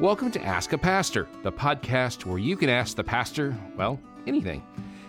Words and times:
Welcome 0.00 0.32
to 0.32 0.42
Ask 0.42 0.72
a 0.72 0.78
Pastor, 0.78 1.28
the 1.44 1.52
podcast 1.52 2.24
where 2.24 2.40
you 2.40 2.56
can 2.56 2.68
ask 2.68 2.96
the 2.96 3.04
pastor, 3.04 3.56
well, 3.76 4.00
anything. 4.26 4.60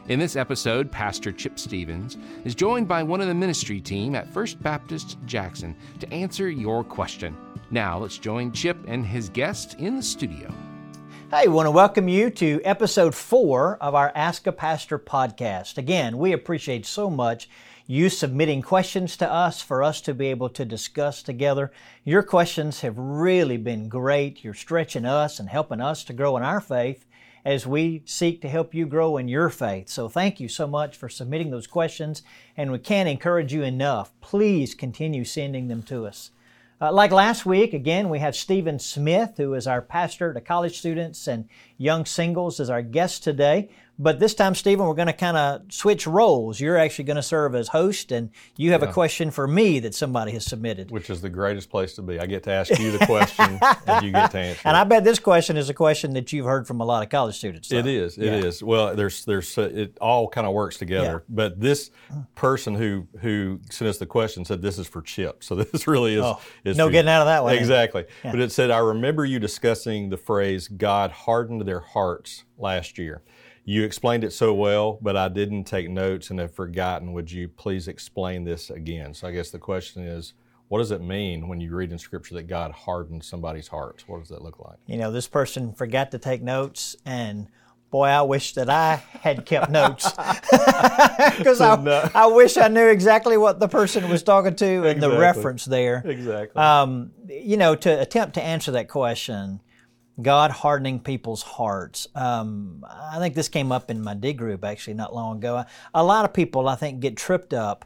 In 0.09 0.19
this 0.19 0.35
episode, 0.35 0.91
Pastor 0.91 1.31
Chip 1.31 1.57
Stevens 1.57 2.18
is 2.43 2.54
joined 2.54 2.88
by 2.88 3.02
one 3.02 3.20
of 3.20 3.27
the 3.27 3.34
ministry 3.34 3.82
team 3.82 4.13
at 4.13 4.32
First 4.32 4.61
Baptist 4.61 5.18
Jackson 5.25 5.75
to 6.00 6.13
answer 6.13 6.52
your 6.52 6.84
question. 6.84 7.36
Now, 7.71 7.98
let's 7.98 8.20
join 8.20 8.52
Chip 8.52 8.77
and 8.88 9.04
his 9.04 9.29
guest 9.29 9.73
in 9.79 9.95
the 9.95 10.04
studio. 10.04 10.54
Hey, 11.31 11.47
we 11.47 11.55
want 11.55 11.65
to 11.65 11.71
welcome 11.71 12.07
you 12.07 12.29
to 12.29 12.61
episode 12.63 13.15
four 13.15 13.77
of 13.81 13.95
our 13.95 14.11
Ask 14.13 14.45
a 14.45 14.52
Pastor 14.52 14.99
podcast. 14.99 15.79
Again, 15.79 16.20
we 16.20 16.31
appreciate 16.31 16.86
so 16.86 17.09
much 17.09 17.49
you 17.88 18.09
submitting 18.09 18.61
questions 18.61 19.15
to 19.18 19.31
us 19.31 19.61
for 19.61 19.83
us 19.83 20.01
to 20.01 20.13
be 20.13 20.27
able 20.27 20.49
to 20.49 20.65
discuss 20.65 21.21
together. 21.21 21.71
Your 22.04 22.23
questions 22.23 22.81
have 22.81 22.97
really 22.97 23.57
been 23.57 23.89
great. 23.89 24.43
You're 24.43 24.54
stretching 24.55 25.05
us 25.05 25.39
and 25.39 25.50
helping 25.50 25.82
us 25.82 26.04
to 26.05 26.13
grow 26.13 26.36
in 26.37 26.43
our 26.43 26.61
faith 26.61 27.05
as 27.46 27.68
we 27.68 28.01
seek 28.05 28.41
to 28.41 28.50
help 28.50 28.74
you 28.74 28.87
grow 28.87 29.18
in 29.18 29.27
your 29.27 29.51
faith. 29.51 29.87
So 29.87 30.10
thank 30.10 30.39
you 30.39 30.50
so 30.50 30.65
much 30.65 30.97
for 30.97 31.07
submitting 31.07 31.51
those 31.51 31.68
questions, 31.68 32.23
and 32.58 32.72
we 32.72 32.80
can't 32.80 33.08
encourage 33.08 33.53
you 33.53 33.61
enough. 33.61 34.11
Please 34.19 34.73
continue 34.73 35.23
sending 35.23 35.67
them 35.67 35.83
to 35.83 36.08
us. 36.08 36.31
Uh, 36.81 36.91
like 36.91 37.11
last 37.11 37.45
week, 37.45 37.73
again, 37.73 38.09
we 38.09 38.19
have 38.19 38.36
Stephen 38.36 38.80
Smith, 38.80 39.36
who 39.38 39.53
is 39.53 39.67
our 39.67 39.81
pastor 39.81 40.33
to 40.33 40.41
college 40.41 40.77
students 40.77 41.27
and 41.27 41.47
young 41.77 42.03
singles, 42.03 42.59
as 42.59 42.69
our 42.69 42.81
guest 42.81 43.23
today. 43.23 43.69
But 43.97 44.19
this 44.19 44.33
time, 44.33 44.55
Stephen, 44.55 44.85
we're 44.85 44.94
going 44.94 45.08
to 45.08 45.13
kind 45.13 45.38
of 45.38 45.61
switch 45.72 46.05
roles. 46.05 46.59
You're 46.59 46.77
actually 46.77 47.05
going 47.05 47.16
to 47.16 47.23
serve 47.23 47.55
as 47.55 47.69
host, 47.69 48.11
and 48.11 48.30
you 48.58 48.71
have 48.71 48.81
yeah. 48.81 48.89
a 48.89 48.94
question 48.94 49.31
for 49.31 49.47
me 49.47 49.80
that 49.80 49.95
somebody 49.95 50.33
has 50.33 50.45
submitted. 50.45 50.91
Which 50.91 51.09
is 51.09 51.21
the 51.21 51.30
greatest 51.30 51.69
place 51.69 51.94
to 51.95 52.02
be. 52.02 52.19
I 52.19 52.25
get 52.25 52.44
to 52.44 52.52
ask 52.52 52.77
you 52.77 52.91
the 52.91 53.05
question, 53.05 53.58
and 53.88 54.05
you 54.05 54.11
get 54.11 54.31
to 54.31 54.38
answer. 54.38 54.61
And 54.66 54.75
I 54.75 54.83
bet 54.83 55.05
this 55.05 55.19
question 55.19 55.55
is 55.55 55.69
a 55.69 55.73
question 55.73 56.13
that 56.13 56.33
you've 56.33 56.45
heard 56.45 56.67
from 56.67 56.81
a 56.81 56.85
lot 56.85 57.03
of 57.03 57.09
college 57.09 57.37
students. 57.37 57.71
It 57.71 57.87
is. 57.87 58.17
It 58.17 58.25
yeah. 58.25 58.47
is. 58.47 58.61
Well, 58.61 58.95
there's, 58.95 59.23
there's, 59.23 59.57
uh, 59.57 59.69
it 59.73 59.97
all 60.02 60.27
kind 60.27 60.45
of 60.45 60.53
works 60.53 60.77
together. 60.77 61.23
Yeah. 61.27 61.35
But 61.35 61.61
this 61.61 61.91
person 62.35 62.75
who 62.75 63.07
who 63.21 63.61
sent 63.69 63.89
us 63.89 63.97
the 63.97 64.05
question 64.05 64.43
said 64.43 64.61
this 64.61 64.77
is 64.77 64.87
for 64.87 65.02
Chip. 65.02 65.43
So 65.43 65.55
this 65.71 65.87
really 65.87 66.15
is. 66.15 66.21
Oh, 66.21 66.41
is 66.63 66.77
no 66.77 66.89
getting 66.89 67.09
out 67.09 67.21
of 67.21 67.27
that 67.27 67.43
one. 67.43 67.55
Exactly. 67.55 68.05
But 68.23 68.39
it 68.39 68.52
said, 68.52 68.71
I 68.71 68.80
remember 68.80 69.23
you 69.25 69.39
discussing 69.39 70.09
the 70.09 70.17
phrase 70.17 70.67
"God 70.67 71.11
hardened 71.11 71.61
their 71.61 71.80
hearts" 71.80 72.43
last 72.57 72.97
year. 72.97 73.23
You 73.67 73.83
explained 73.83 74.23
it 74.23 74.31
so 74.31 74.53
well, 74.53 74.99
but 75.02 75.17
I 75.17 75.27
didn't 75.27 75.63
take 75.63 75.89
notes 75.89 76.30
and 76.30 76.39
have 76.39 76.53
forgotten. 76.53 77.13
Would 77.13 77.31
you 77.31 77.47
please 77.47 77.88
explain 77.88 78.44
this 78.44 78.69
again? 78.69 79.16
So 79.16 79.27
I 79.27 79.31
guess 79.31 79.49
the 79.49 79.58
question 79.58 80.03
is, 80.03 80.33
what 80.67 80.77
does 80.80 80.91
it 80.91 81.02
mean 81.02 81.47
when 81.47 81.59
you 81.59 81.75
read 81.75 81.91
in 81.91 81.97
Scripture 81.97 82.36
that 82.36 82.43
God 82.43 82.71
hardened 82.71 83.23
somebody's 83.23 83.67
hearts? 83.67 84.08
What 84.08 84.19
does 84.19 84.30
that 84.30 84.43
look 84.43 84.59
like? 84.59 84.77
You 84.86 84.97
know, 84.97 85.11
this 85.11 85.27
person 85.27 85.73
forgot 85.73 86.11
to 86.11 86.19
take 86.19 86.43
notes, 86.43 86.95
and 87.05 87.47
boy, 87.89 88.05
I 88.05 88.21
wish 88.23 88.53
that 88.53 88.69
I 88.69 89.02
had 89.21 89.45
kept 89.45 89.71
notes 89.71 90.09
because 91.38 91.61
I, 91.61 91.75
no. 91.81 92.09
I 92.13 92.27
wish 92.27 92.58
I 92.58 92.67
knew 92.67 92.88
exactly 92.88 93.38
what 93.38 93.59
the 93.59 93.67
person 93.67 94.09
was 94.09 94.21
talking 94.21 94.55
to 94.55 94.66
and 94.66 94.86
exactly. 94.86 95.09
the 95.09 95.17
reference 95.17 95.66
there. 95.66 96.03
Exactly. 96.05 96.61
Um, 96.61 97.13
you 97.27 97.58
know, 97.58 97.75
to 97.75 98.02
attempt 98.02 98.36
to 98.36 98.43
answer 98.43 98.71
that 98.71 98.89
question, 98.89 99.61
God 100.21 100.52
hardening 100.52 100.99
people's 100.99 101.41
hearts. 101.41 102.08
Um, 102.16 102.85
I 102.89 103.19
think 103.19 103.35
this 103.35 103.49
came 103.49 103.71
up 103.71 103.91
in 103.91 104.02
my 104.02 104.13
D 104.13 104.33
group 104.33 104.63
actually 104.63 104.94
not 104.94 105.13
long 105.13 105.38
ago. 105.38 105.66
A 105.94 106.03
lot 106.03 106.25
of 106.25 106.33
people, 106.33 106.69
I 106.69 106.75
think, 106.75 107.02
get 107.02 107.17
tripped 107.17 107.53
up, 107.53 107.85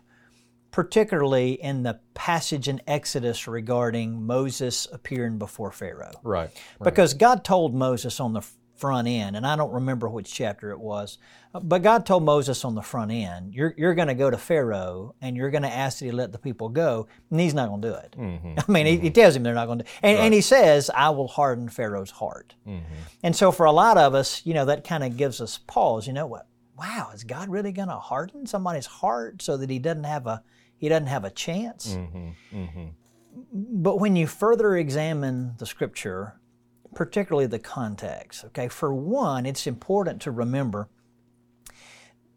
particularly 0.72 1.53
in 1.53 1.83
the 1.83 2.00
passage 2.13 2.67
in 2.67 2.81
Exodus 2.85 3.47
regarding 3.47 4.25
Moses 4.25 4.88
appearing 4.91 5.39
before 5.39 5.72
Pharaoh. 5.72 6.11
Right. 6.23 6.50
right. 6.52 6.52
Because 6.83 7.16
God 7.16 7.44
told 7.44 7.73
Moses 7.73 8.19
on 8.19 8.33
the 8.33 8.41
front 8.80 9.08
end, 9.08 9.35
and 9.35 9.45
I 9.45 9.55
don't 9.55 9.72
remember 9.72 10.08
which 10.09 10.33
chapter 10.33 10.72
it 10.72 10.80
was, 10.80 11.17
but 11.53 11.81
God 11.81 12.05
told 12.05 12.23
Moses 12.23 12.63
on 12.63 12.75
the 12.75 12.81
front 12.81 13.12
end, 13.12 13.53
You're, 13.53 13.73
you're 13.78 13.95
going 13.95 14.07
to 14.07 14.13
go 14.13 14.29
to 14.29 14.38
Pharaoh 14.38 15.16
and 15.22 15.35
you're 15.35 15.50
going 15.50 15.63
to 15.63 15.73
ask 15.73 16.00
that 16.00 16.06
he 16.06 16.12
let 16.12 16.31
the 16.31 16.38
people 16.38 16.69
go, 16.69 17.07
and 17.31 17.40
he's 17.40 17.53
not 17.53 17.69
going 17.69 17.81
to 17.81 17.88
do 17.90 17.94
it. 17.95 18.16
Mm-hmm. 18.17 18.59
I 18.67 18.72
mean, 18.72 18.85
mm-hmm. 18.85 19.01
he, 19.01 19.07
he, 19.07 19.09
tells 19.09 19.35
him 19.35 19.44
they're 19.44 19.53
not 19.53 19.66
going 19.66 19.79
to. 19.79 19.85
And, 20.01 20.17
right. 20.17 20.25
and 20.25 20.34
he 20.34 20.41
says, 20.41 20.90
I 20.94 21.09
will 21.09 21.28
harden 21.28 21.69
Pharaoh's 21.69 22.12
heart. 22.12 22.56
Mm-hmm. 22.67 22.94
And 23.23 23.35
so 23.35 23.51
for 23.51 23.66
a 23.66 23.72
lot 23.72 23.97
of 23.97 24.13
us, 24.13 24.45
you 24.45 24.53
know, 24.53 24.66
that 24.66 24.84
kind 24.84 25.03
of 25.03 25.17
gives 25.17 25.41
us 25.41 25.57
pause. 25.57 26.07
You 26.07 26.13
know 26.13 26.28
what? 26.28 26.47
Wow, 26.78 27.11
is 27.13 27.23
God 27.23 27.50
really 27.50 27.73
going 27.73 27.90
to 27.90 27.96
harden 27.96 28.46
somebody's 28.46 28.85
heart 28.85 29.41
so 29.41 29.57
that 29.57 29.69
he 29.69 29.79
doesn't 29.79 30.06
have 30.06 30.28
a 30.28 30.44
he 30.78 30.88
doesn't 30.88 31.07
have 31.07 31.25
a 31.25 31.29
chance? 31.29 31.96
Mm-hmm. 31.96 32.57
Mm-hmm. 32.57 32.85
But 33.51 34.00
when 34.00 34.16
you 34.16 34.28
further 34.28 34.78
examine 34.78 35.56
the 35.57 35.66
scripture, 35.66 36.38
particularly 36.95 37.47
the 37.47 37.59
context. 37.59 38.45
Okay, 38.45 38.67
for 38.67 38.94
one, 38.94 39.45
it's 39.45 39.67
important 39.67 40.22
to 40.23 40.31
remember 40.31 40.89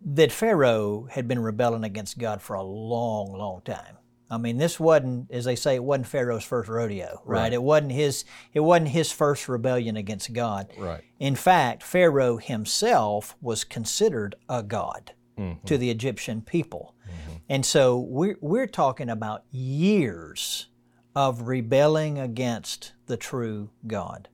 that 0.04 0.32
Pharaoh 0.32 1.06
had 1.10 1.28
been 1.28 1.38
rebelling 1.38 1.84
against 1.84 2.18
God 2.18 2.42
for 2.42 2.54
a 2.54 2.62
long, 2.62 3.32
long 3.32 3.62
time. 3.64 3.98
I 4.32 4.38
mean, 4.38 4.56
this 4.56 4.80
wasn't, 4.80 5.30
as 5.30 5.44
they 5.44 5.56
say, 5.56 5.74
it 5.74 5.84
wasn't 5.84 6.06
Pharaoh's 6.06 6.42
first 6.42 6.68
rodeo, 6.68 7.20
right? 7.26 7.42
right? 7.42 7.52
It 7.52 7.62
wasn't 7.62 7.92
his. 7.92 8.24
It 8.54 8.60
wasn't 8.60 8.88
his 8.88 9.12
first 9.12 9.46
rebellion 9.46 9.94
against 9.96 10.32
God. 10.32 10.72
Right. 10.78 11.04
In 11.20 11.36
fact, 11.36 11.82
Pharaoh 11.82 12.38
himself 12.38 13.36
was 13.42 13.62
considered 13.62 14.34
a 14.48 14.62
god 14.62 15.12
mm-hmm. 15.38 15.66
to 15.66 15.76
the 15.76 15.90
Egyptian 15.90 16.40
people, 16.40 16.94
mm-hmm. 17.04 17.36
and 17.50 17.66
so 17.66 17.98
we're 17.98 18.38
we're 18.40 18.66
talking 18.66 19.10
about 19.10 19.44
years 19.50 20.68
of 21.14 21.42
rebelling 21.42 22.18
against 22.18 22.92
the 23.06 23.18
true 23.18 23.68
God. 23.86 24.28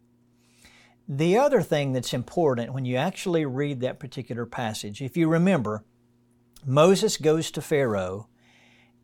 The 1.08 1.38
other 1.38 1.62
thing 1.62 1.92
that's 1.92 2.12
important 2.12 2.74
when 2.74 2.84
you 2.84 2.96
actually 2.96 3.46
read 3.46 3.80
that 3.80 3.98
particular 3.98 4.44
passage, 4.44 5.00
if 5.00 5.16
you 5.16 5.28
remember, 5.28 5.84
Moses 6.66 7.16
goes 7.16 7.50
to 7.52 7.62
Pharaoh 7.62 8.28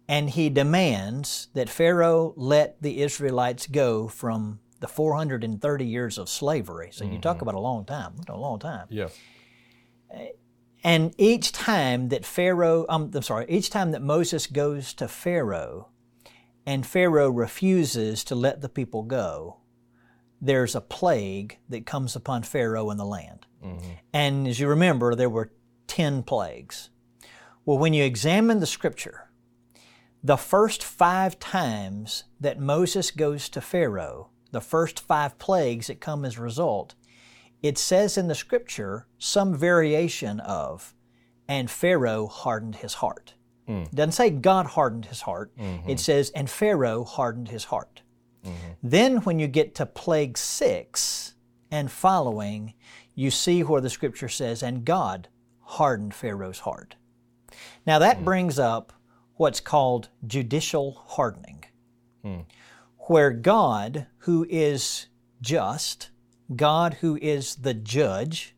and 0.06 0.28
he 0.28 0.50
demands 0.50 1.48
that 1.54 1.70
Pharaoh 1.70 2.34
let 2.36 2.82
the 2.82 3.00
Israelites 3.00 3.66
go 3.66 4.06
from 4.06 4.60
the 4.80 4.88
430 4.88 5.86
years 5.86 6.18
of 6.18 6.28
slavery. 6.28 6.90
So 6.92 7.04
you 7.04 7.12
mm-hmm. 7.12 7.20
talk 7.20 7.40
about 7.40 7.54
a 7.54 7.60
long 7.60 7.86
time, 7.86 8.16
a 8.28 8.36
long 8.36 8.58
time. 8.58 8.86
Yeah. 8.90 9.08
And 10.82 11.14
each 11.16 11.52
time 11.52 12.10
that 12.10 12.26
Pharaoh, 12.26 12.84
um, 12.90 13.10
I'm 13.14 13.22
sorry, 13.22 13.46
each 13.48 13.70
time 13.70 13.92
that 13.92 14.02
Moses 14.02 14.46
goes 14.46 14.92
to 14.94 15.08
Pharaoh 15.08 15.88
and 16.66 16.86
Pharaoh 16.86 17.30
refuses 17.30 18.24
to 18.24 18.34
let 18.34 18.60
the 18.60 18.68
people 18.68 19.02
go, 19.02 19.56
there's 20.44 20.74
a 20.74 20.80
plague 20.80 21.58
that 21.68 21.86
comes 21.86 22.14
upon 22.14 22.42
Pharaoh 22.42 22.90
and 22.90 23.00
the 23.00 23.04
land. 23.04 23.46
Mm-hmm. 23.64 23.90
And 24.12 24.46
as 24.46 24.60
you 24.60 24.68
remember, 24.68 25.14
there 25.14 25.30
were 25.30 25.52
10 25.86 26.22
plagues. 26.22 26.90
Well, 27.64 27.78
when 27.78 27.94
you 27.94 28.04
examine 28.04 28.60
the 28.60 28.66
scripture, 28.66 29.30
the 30.22 30.36
first 30.36 30.82
five 30.82 31.38
times 31.38 32.24
that 32.40 32.60
Moses 32.60 33.10
goes 33.10 33.48
to 33.50 33.60
Pharaoh, 33.60 34.30
the 34.52 34.60
first 34.60 35.00
five 35.00 35.38
plagues 35.38 35.86
that 35.86 36.00
come 36.00 36.24
as 36.24 36.36
a 36.36 36.42
result, 36.42 36.94
it 37.62 37.78
says 37.78 38.18
in 38.18 38.28
the 38.28 38.34
scripture 38.34 39.06
some 39.18 39.56
variation 39.56 40.40
of, 40.40 40.94
and 41.48 41.70
Pharaoh 41.70 42.26
hardened 42.26 42.76
his 42.76 42.94
heart. 42.94 43.34
Mm. 43.68 43.86
It 43.86 43.94
doesn't 43.94 44.12
say 44.12 44.30
God 44.30 44.66
hardened 44.66 45.06
his 45.06 45.22
heart. 45.22 45.56
Mm-hmm. 45.56 45.88
It 45.88 46.00
says, 46.00 46.30
and 46.30 46.50
Pharaoh 46.50 47.04
hardened 47.04 47.48
his 47.48 47.64
heart. 47.64 48.02
Mm-hmm. 48.44 48.72
Then, 48.82 49.16
when 49.18 49.38
you 49.38 49.46
get 49.46 49.74
to 49.76 49.86
plague 49.86 50.36
six 50.36 51.34
and 51.70 51.90
following, 51.90 52.74
you 53.14 53.30
see 53.30 53.62
where 53.62 53.80
the 53.80 53.90
scripture 53.90 54.28
says, 54.28 54.62
and 54.62 54.84
God 54.84 55.28
hardened 55.60 56.14
Pharaoh's 56.14 56.60
heart. 56.60 56.96
Now, 57.86 57.98
that 57.98 58.16
mm-hmm. 58.16 58.24
brings 58.24 58.58
up 58.58 58.92
what's 59.36 59.60
called 59.60 60.08
judicial 60.26 61.02
hardening, 61.06 61.64
mm. 62.24 62.44
where 62.98 63.30
God, 63.30 64.06
who 64.18 64.46
is 64.48 65.06
just, 65.40 66.10
God, 66.54 66.94
who 66.94 67.18
is 67.20 67.56
the 67.56 67.74
judge, 67.74 68.54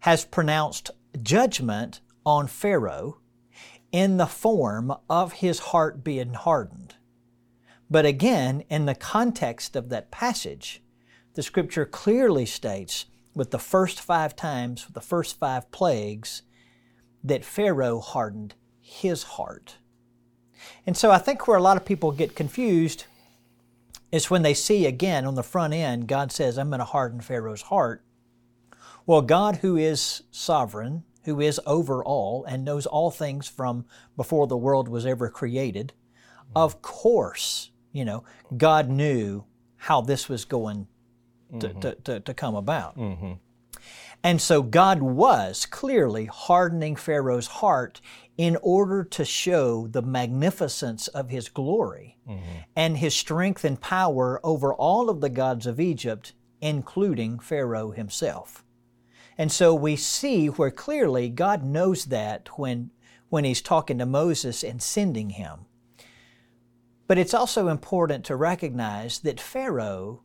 has 0.00 0.24
pronounced 0.24 0.90
judgment 1.22 2.00
on 2.24 2.46
Pharaoh 2.46 3.18
in 3.92 4.16
the 4.16 4.26
form 4.26 4.94
of 5.08 5.34
his 5.34 5.58
heart 5.58 6.04
being 6.04 6.34
hardened. 6.34 6.94
But 7.90 8.06
again, 8.06 8.62
in 8.70 8.86
the 8.86 8.94
context 8.94 9.74
of 9.74 9.88
that 9.88 10.12
passage, 10.12 10.80
the 11.34 11.42
scripture 11.42 11.84
clearly 11.84 12.46
states 12.46 13.06
with 13.34 13.50
the 13.50 13.58
first 13.58 14.00
five 14.00 14.36
times, 14.36 14.86
with 14.86 14.94
the 14.94 15.00
first 15.00 15.38
five 15.38 15.70
plagues, 15.72 16.42
that 17.24 17.44
Pharaoh 17.44 17.98
hardened 17.98 18.54
his 18.80 19.24
heart. 19.24 19.78
And 20.86 20.96
so 20.96 21.10
I 21.10 21.18
think 21.18 21.48
where 21.48 21.58
a 21.58 21.62
lot 21.62 21.76
of 21.76 21.84
people 21.84 22.12
get 22.12 22.36
confused 22.36 23.06
is 24.12 24.30
when 24.30 24.42
they 24.42 24.54
see 24.54 24.86
again 24.86 25.24
on 25.24 25.34
the 25.34 25.42
front 25.42 25.74
end, 25.74 26.06
God 26.06 26.30
says, 26.30 26.58
I'm 26.58 26.70
going 26.70 26.78
to 26.78 26.84
harden 26.84 27.20
Pharaoh's 27.20 27.62
heart. 27.62 28.04
Well, 29.04 29.22
God, 29.22 29.56
who 29.56 29.76
is 29.76 30.22
sovereign, 30.30 31.04
who 31.24 31.40
is 31.40 31.60
over 31.66 32.04
all, 32.04 32.44
and 32.44 32.64
knows 32.64 32.86
all 32.86 33.10
things 33.10 33.48
from 33.48 33.84
before 34.16 34.46
the 34.46 34.56
world 34.56 34.88
was 34.88 35.06
ever 35.06 35.28
created, 35.28 35.92
of 36.54 36.82
course 36.82 37.70
you 37.92 38.04
know, 38.04 38.24
God 38.56 38.88
knew 38.88 39.44
how 39.76 40.00
this 40.00 40.28
was 40.28 40.44
going 40.44 40.86
to, 41.58 41.68
mm-hmm. 41.68 41.80
to, 41.80 41.94
to, 41.96 42.20
to 42.20 42.34
come 42.34 42.54
about. 42.54 42.96
Mm-hmm. 42.96 43.32
And 44.22 44.40
so 44.40 44.62
God 44.62 45.00
was 45.00 45.64
clearly 45.64 46.26
hardening 46.26 46.94
Pharaoh's 46.94 47.46
heart 47.46 48.00
in 48.36 48.56
order 48.62 49.04
to 49.04 49.24
show 49.24 49.86
the 49.86 50.02
magnificence 50.02 51.08
of 51.08 51.30
his 51.30 51.48
glory 51.48 52.18
mm-hmm. 52.28 52.60
and 52.76 52.98
his 52.98 53.14
strength 53.14 53.64
and 53.64 53.80
power 53.80 54.40
over 54.44 54.74
all 54.74 55.08
of 55.08 55.20
the 55.20 55.30
gods 55.30 55.66
of 55.66 55.80
Egypt, 55.80 56.34
including 56.60 57.38
Pharaoh 57.38 57.90
himself. 57.90 58.64
And 59.38 59.50
so 59.50 59.74
we 59.74 59.96
see 59.96 60.48
where 60.48 60.70
clearly 60.70 61.30
God 61.30 61.64
knows 61.64 62.06
that 62.06 62.58
when, 62.58 62.90
when 63.30 63.44
he's 63.44 63.62
talking 63.62 63.96
to 63.98 64.06
Moses 64.06 64.62
and 64.62 64.82
sending 64.82 65.30
him. 65.30 65.60
But 67.10 67.18
it's 67.18 67.34
also 67.34 67.66
important 67.66 68.24
to 68.26 68.36
recognize 68.36 69.18
that 69.24 69.40
Pharaoh 69.40 70.22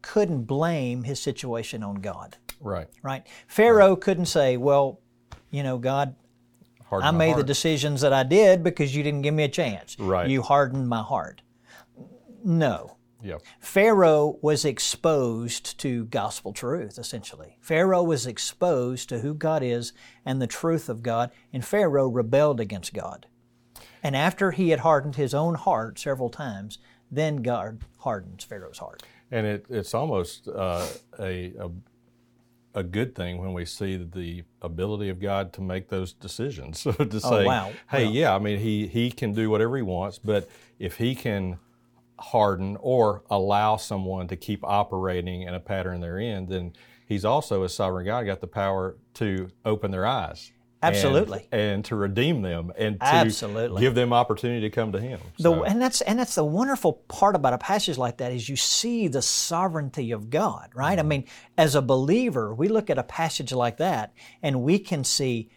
couldn't 0.00 0.44
blame 0.44 1.02
his 1.02 1.20
situation 1.20 1.82
on 1.82 1.96
God, 1.96 2.38
Right. 2.58 2.88
right? 3.02 3.26
Pharaoh 3.46 3.96
couldn't 3.96 4.24
say, 4.24 4.56
well, 4.56 5.02
you 5.50 5.62
know, 5.62 5.76
God, 5.76 6.16
I 6.90 7.10
made 7.10 7.36
the 7.36 7.44
decisions 7.44 8.00
that 8.00 8.14
I 8.14 8.22
did 8.22 8.64
because 8.64 8.96
you 8.96 9.02
didn't 9.02 9.20
give 9.20 9.34
me 9.34 9.42
a 9.42 9.48
chance. 9.48 9.94
Right. 10.00 10.26
You 10.26 10.40
hardened 10.40 10.88
my 10.88 11.02
heart. 11.02 11.42
No. 12.42 12.96
Yep. 13.22 13.42
Pharaoh 13.60 14.38
was 14.40 14.64
exposed 14.64 15.78
to 15.80 16.06
gospel 16.06 16.54
truth, 16.54 16.98
essentially. 16.98 17.58
Pharaoh 17.60 18.02
was 18.02 18.26
exposed 18.26 19.10
to 19.10 19.18
who 19.18 19.34
God 19.34 19.62
is 19.62 19.92
and 20.24 20.40
the 20.40 20.46
truth 20.46 20.88
of 20.88 21.02
God, 21.02 21.30
and 21.52 21.62
Pharaoh 21.62 22.08
rebelled 22.08 22.58
against 22.58 22.94
God. 22.94 23.26
And 24.06 24.14
after 24.14 24.52
he 24.52 24.68
had 24.68 24.78
hardened 24.78 25.16
his 25.16 25.34
own 25.34 25.56
heart 25.56 25.98
several 25.98 26.30
times, 26.30 26.78
then 27.10 27.42
God 27.42 27.80
hardens 27.98 28.44
Pharaoh's 28.44 28.78
heart. 28.78 29.02
And 29.32 29.44
it, 29.44 29.66
it's 29.68 29.94
almost 29.94 30.46
uh, 30.46 30.86
a, 31.18 31.52
a 31.58 31.70
a 32.74 32.82
good 32.84 33.16
thing 33.16 33.38
when 33.38 33.52
we 33.52 33.64
see 33.64 33.96
the 33.96 34.44
ability 34.62 35.08
of 35.08 35.18
God 35.18 35.52
to 35.54 35.60
make 35.60 35.88
those 35.88 36.12
decisions. 36.12 36.78
So 36.84 36.92
to 36.92 37.18
say, 37.20 37.42
Oh, 37.42 37.44
wow. 37.46 37.72
hey, 37.90 38.04
Well- 38.04 38.14
yeah, 38.14 38.32
I 38.36 38.38
mean, 38.38 38.60
he 38.60 38.86
he 38.86 39.10
can 39.10 39.32
do 39.32 39.50
whatever 39.50 39.76
he 39.76 39.82
wants, 39.82 40.20
but 40.20 40.48
if 40.78 40.98
he 40.98 41.16
can 41.16 41.58
harden 42.20 42.76
or 42.78 43.24
allow 43.28 43.76
someone 43.76 44.28
to 44.28 44.36
keep 44.36 44.62
operating 44.62 45.42
in 45.42 45.52
a 45.54 45.58
pattern 45.60 46.00
they're 46.00 46.20
in, 46.20 46.46
then 46.46 46.74
he's 47.08 47.24
also 47.24 47.64
a 47.64 47.68
sovereign 47.68 48.06
God 48.06 48.24
got 48.24 48.40
the 48.40 48.46
power 48.46 48.94
to 49.14 49.48
open 49.64 49.90
their 49.90 50.06
eyes. 50.06 50.52
And- 50.82 50.94
Absolutely. 50.94 51.48
And, 51.52 51.84
to 51.86 51.96
redeem 51.96 52.42
them 52.42 52.72
and 52.76 53.00
to 53.00 53.06
Absolutely. 53.06 53.80
give 53.80 53.94
them 53.94 54.12
opportunity 54.12 54.60
to 54.60 54.70
come 54.70 54.92
to 54.92 55.00
him. 55.00 55.20
The, 55.38 55.52
and 55.62 55.80
that's 55.80 56.00
and 56.02 56.18
that's 56.18 56.34
the 56.34 56.44
wonderful 56.44 56.94
part 57.08 57.34
about 57.34 57.52
a 57.52 57.58
passage 57.58 57.98
like 57.98 58.18
that 58.18 58.32
is 58.32 58.48
you 58.48 58.56
see 58.56 59.08
the 59.08 59.22
sovereignty 59.22 60.10
of 60.10 60.30
God, 60.30 60.70
right? 60.74 60.98
I 60.98 61.02
mm-hmm. 61.02 61.08
mean, 61.08 61.24
as 61.56 61.74
a 61.74 61.82
believer, 61.82 62.54
we 62.54 62.68
look 62.68 62.90
at 62.90 62.98
a 62.98 63.02
passage 63.02 63.52
like 63.52 63.78
that 63.78 64.12
and 64.42 64.62
we 64.62 64.78
can 64.78 65.04
see 65.04 65.50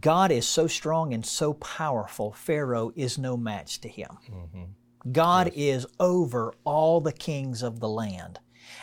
God 0.00 0.30
is 0.30 0.46
so 0.46 0.66
strong 0.66 1.12
and 1.12 1.24
so 1.24 1.54
powerful. 1.54 2.32
Pharaoh 2.32 2.92
is 2.96 3.18
no 3.18 3.36
match 3.36 3.80
to 3.82 3.88
him. 3.88 4.10
Mm-hmm. 4.30 5.10
God 5.10 5.50
is 5.54 5.86
over 5.98 6.54
all 6.64 7.00
the 7.00 7.12
kings 7.12 7.62
of 7.62 7.80
the 7.80 7.88
land. 7.88 8.38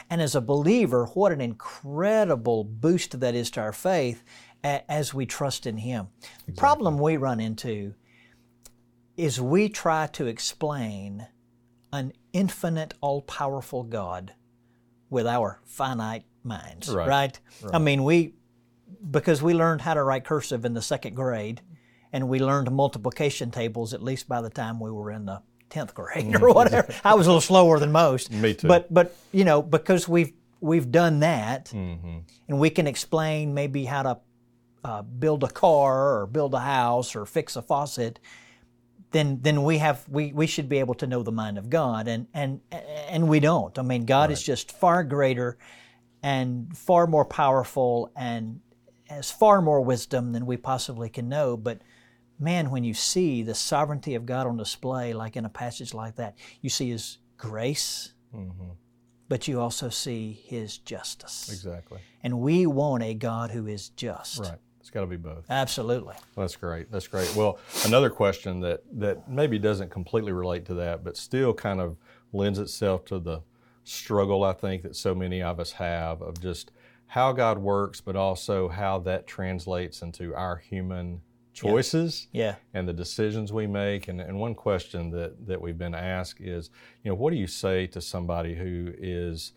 And 0.10 0.22
as 0.22 0.36
a 0.36 0.42
believer, 0.42 1.06
what 1.06 1.32
an 1.32 1.42
incredible 1.42 2.64
boost 2.64 3.20
that 3.20 3.36
is 3.36 3.50
to 3.52 3.62
our 3.62 3.72
faith 3.72 4.24
a- 4.64 4.90
as 4.92 5.14
we 5.14 5.26
trust 5.26 5.66
in 5.66 5.78
Him. 5.78 6.08
The 6.46 6.54
problem 6.54 6.98
we 7.00 7.18
run 7.18 7.40
into 7.40 7.94
is 9.18 9.40
we 9.42 9.70
try 9.70 10.08
to 10.08 10.28
explain 10.28 11.28
an 11.92 12.14
infinite, 12.34 12.94
all 13.02 13.22
powerful 13.22 13.84
God 13.84 14.34
with 15.10 15.26
our 15.28 15.60
finite 15.66 16.24
minds, 16.44 16.90
Right. 16.94 17.08
right? 17.08 17.40
I 17.74 17.80
mean, 17.80 18.04
we, 18.04 18.36
because 19.12 19.42
we 19.42 19.54
learned 19.54 19.82
how 19.82 19.94
to 19.96 20.04
write 20.04 20.24
cursive 20.24 20.66
in 20.66 20.74
the 20.74 20.82
second 20.82 21.16
grade 21.16 21.62
and 22.14 22.30
we 22.30 22.40
learned 22.40 22.72
multiplication 22.72 23.52
tables 23.52 23.94
at 23.94 24.02
least 24.04 24.28
by 24.30 24.42
the 24.42 24.50
time 24.50 24.80
we 24.80 24.92
were 24.92 25.12
in 25.12 25.26
the 25.26 25.42
10th 25.70 25.94
grade 25.94 26.36
or 26.42 26.54
whatever. 26.54 26.94
I 27.04 27.16
was 27.16 27.28
a 27.28 27.30
little 27.32 27.42
slower 27.42 27.80
than 27.80 27.92
most. 27.92 28.32
Me 28.32 28.54
too. 28.54 28.68
But, 28.68 28.92
but 28.94 29.16
you 29.32 29.44
know, 29.44 29.62
because 29.62 30.08
we've, 30.08 30.32
we've 30.62 30.92
done 30.92 31.20
that 31.22 31.66
Mm-hmm. 31.74 32.20
and 32.48 32.60
we 32.60 32.70
can 32.70 32.88
explain 32.88 33.54
maybe 33.54 33.86
how 33.86 34.04
to 34.04 34.20
uh, 34.84 35.02
build 35.02 35.44
a 35.44 35.50
car 35.50 36.22
or 36.22 36.28
build 36.28 36.54
a 36.54 36.60
house 36.60 37.16
or 37.16 37.26
fix 37.26 37.56
a 37.56 37.62
faucet, 37.62 38.20
then 39.12 39.40
then 39.42 39.64
we 39.64 39.80
have 39.80 40.08
we, 40.08 40.32
we 40.32 40.48
should 40.48 40.70
be 40.70 40.80
able 40.80 40.94
to 40.96 41.08
know 41.08 41.24
the 41.24 41.32
mind 41.32 41.58
of 41.58 41.70
God 41.70 42.08
and 42.08 42.28
and 42.34 42.62
and 42.72 43.28
we 43.28 43.40
don't. 43.40 43.78
I 43.78 43.82
mean, 43.82 44.06
God 44.06 44.32
is 44.32 44.42
just 44.44 44.72
far 44.72 45.04
greater 45.04 45.58
and 46.22 46.78
far 46.78 47.08
more 47.08 47.26
powerful 47.26 48.12
and 48.16 48.60
has 49.06 49.32
far 49.32 49.62
more 49.62 49.82
wisdom 49.82 50.34
than 50.34 50.46
we 50.46 50.58
possibly 50.58 51.10
can 51.10 51.28
know. 51.30 51.58
But 51.58 51.82
man, 52.38 52.70
when 52.70 52.84
you 52.84 52.94
see 52.94 53.42
the 53.42 53.56
sovereignty 53.56 54.16
of 54.16 54.26
God 54.26 54.46
on 54.48 54.58
display, 54.58 55.14
like 55.14 55.36
in 55.36 55.46
a 55.46 55.50
passage 55.50 55.94
like 55.94 56.16
that, 56.18 56.36
you 56.62 56.70
see 56.70 56.90
His 56.90 57.18
grace, 57.38 58.14
but 59.28 59.48
you 59.48 59.60
also 59.60 59.90
see 59.90 60.40
His 60.46 60.78
justice. 60.78 61.50
exactly. 61.52 62.00
And 62.22 62.40
we 62.42 62.66
want 62.68 63.02
a 63.04 63.14
God 63.14 63.52
who 63.52 63.66
is 63.66 63.90
just. 63.90 64.40
Right. 64.42 64.60
It's 64.90 64.94
got 64.96 65.02
to 65.02 65.06
be 65.06 65.18
both. 65.18 65.46
Absolutely. 65.52 66.16
That's 66.36 66.56
great. 66.56 66.92
That's 66.92 67.08
great. 67.08 67.36
Well, 67.36 67.60
another 67.86 68.10
question 68.10 68.60
that 68.62 68.82
that 68.94 69.30
maybe 69.30 69.60
doesn't 69.60 69.92
completely 69.92 70.32
relate 70.32 70.66
to 70.66 70.74
that, 70.74 71.04
but 71.04 71.16
still 71.16 71.54
kind 71.54 71.80
of 71.80 71.96
lends 72.34 72.58
itself 72.58 73.06
to 73.06 73.20
the 73.20 73.44
struggle 73.84 74.44
I 74.44 74.54
think 74.54 74.82
that 74.82 74.96
so 74.96 75.14
many 75.14 75.44
of 75.44 75.60
us 75.60 75.74
have 75.74 76.24
of 76.24 76.42
just 76.42 76.72
how 77.06 77.32
God 77.34 77.60
works, 77.60 78.02
but 78.02 78.16
also 78.16 78.68
how 78.68 78.98
that 79.02 79.28
translates 79.28 80.02
into 80.02 80.34
our 80.34 80.56
human 80.58 81.22
choices 81.54 82.28
Yeah. 82.32 82.56
and 82.74 82.88
the 82.88 82.94
decisions 82.94 83.54
we 83.54 83.68
make. 83.68 84.08
And, 84.08 84.20
and 84.20 84.40
one 84.40 84.56
question 84.56 85.12
that, 85.12 85.46
that 85.46 85.62
we've 85.62 85.78
been 85.78 85.94
asked 85.94 86.42
is, 86.42 86.72
you 87.04 87.12
know, 87.12 87.16
what 87.16 87.30
do 87.30 87.38
you 87.38 87.46
say 87.48 87.86
to 87.88 88.02
somebody 88.02 88.56
who 88.56 88.92
is 88.98 89.52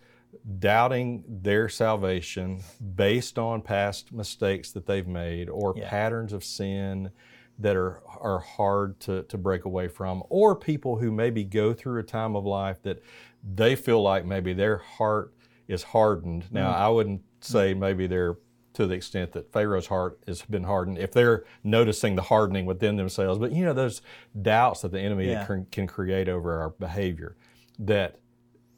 doubting 0.58 1.24
their 1.28 1.68
salvation 1.68 2.60
based 2.94 3.38
on 3.38 3.62
past 3.62 4.12
mistakes 4.12 4.72
that 4.72 4.86
they've 4.86 5.06
made 5.06 5.48
or 5.48 5.74
Yeah. 5.76 5.88
patterns 5.88 6.32
of 6.32 6.44
sin 6.44 7.10
that 7.58 7.76
are, 7.76 8.02
are 8.20 8.38
hard 8.38 8.98
to, 9.00 9.22
to 9.24 9.38
break 9.38 9.64
away 9.64 9.88
from, 9.88 10.22
or 10.28 10.56
people 10.56 10.96
who 10.96 11.12
maybe 11.12 11.44
go 11.44 11.72
through 11.72 12.00
a 12.00 12.02
time 12.02 12.34
of 12.34 12.44
life 12.44 12.82
that 12.82 13.02
they 13.44 13.76
feel 13.76 14.02
like 14.02 14.24
maybe 14.24 14.52
their 14.52 14.78
heart 14.78 15.34
is 15.68 15.82
hardened. 15.82 16.46
Now, 16.50 16.72
mm. 16.72 16.76
I 16.76 16.88
wouldn't 16.88 17.22
say 17.40 17.74
maybe 17.74 18.06
they're 18.06 18.36
to 18.74 18.86
the 18.86 18.94
extent 18.94 19.32
that 19.32 19.52
Pharaoh's 19.52 19.86
heart 19.86 20.18
has 20.26 20.40
been 20.42 20.64
hardened, 20.64 20.96
if 20.96 21.12
they're 21.12 21.44
noticing 21.62 22.16
the 22.16 22.22
hardening 22.22 22.64
within 22.64 22.96
themselves, 22.96 23.38
but 23.38 23.52
you 23.52 23.66
know, 23.66 23.74
those 23.74 24.00
doubts 24.40 24.80
that 24.80 24.92
the 24.92 25.00
enemy 25.00 25.28
Yeah. 25.28 25.44
can, 25.44 25.66
can 25.70 25.86
create 25.86 26.26
over 26.26 26.58
our 26.58 26.70
behavior 26.70 27.36
that 27.78 28.16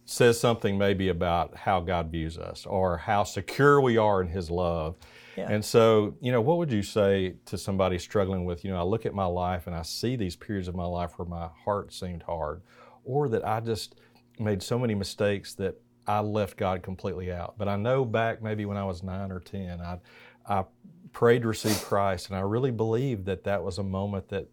says 0.04 0.38
something 0.38 0.76
maybe 0.76 1.08
about 1.08 1.56
how 1.56 1.80
God 1.80 2.10
views 2.10 2.36
us 2.38 2.66
or 2.66 2.98
how 2.98 3.24
secure 3.24 3.80
we 3.80 3.96
are 3.96 4.20
in 4.20 4.28
His 4.28 4.50
love. 4.50 4.96
Yeah. 5.36 5.48
And 5.50 5.64
so, 5.64 6.14
you 6.20 6.30
know, 6.30 6.40
what 6.40 6.58
would 6.58 6.70
you 6.70 6.82
say 6.82 7.34
to 7.46 7.58
somebody 7.58 7.98
struggling 7.98 8.44
with, 8.44 8.64
you 8.64 8.70
know, 8.70 8.78
I 8.78 8.82
look 8.82 9.06
at 9.06 9.14
my 9.14 9.24
life 9.24 9.66
and 9.66 9.74
I 9.74 9.82
see 9.82 10.16
these 10.16 10.36
periods 10.36 10.68
of 10.68 10.74
my 10.74 10.84
life 10.84 11.18
where 11.18 11.26
my 11.26 11.48
heart 11.64 11.92
seemed 11.92 12.22
hard, 12.22 12.62
or 13.04 13.28
that 13.30 13.46
I 13.46 13.60
just 13.60 13.96
made 14.38 14.62
so 14.62 14.78
many 14.78 14.94
mistakes 14.94 15.54
that 15.54 15.80
I 16.06 16.20
left 16.20 16.56
God 16.56 16.82
completely 16.82 17.32
out. 17.32 17.54
But 17.56 17.68
I 17.68 17.76
know 17.76 18.04
back 18.04 18.42
maybe 18.42 18.64
when 18.64 18.76
I 18.76 18.84
was 18.84 19.02
nine 19.02 19.32
or 19.32 19.40
10, 19.40 19.80
I, 19.80 19.98
I 20.46 20.64
prayed 21.12 21.42
to 21.42 21.48
receive 21.48 21.80
Christ, 21.82 22.28
and 22.28 22.36
I 22.36 22.40
really 22.42 22.70
believed 22.70 23.24
that 23.26 23.44
that 23.44 23.62
was 23.62 23.78
a 23.78 23.82
moment 23.82 24.28
that 24.28 24.48